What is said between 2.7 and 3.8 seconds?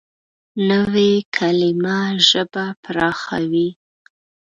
پراخوي